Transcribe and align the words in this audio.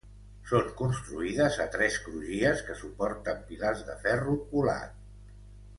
Són 0.51 0.69
construïdes 0.79 1.59
a 1.65 1.67
tres 1.75 1.97
crugies 2.07 2.65
que 2.71 2.79
suporten 2.81 3.45
pilars 3.53 3.85
de 3.91 3.99
ferro 4.07 4.39
colat. 4.55 4.97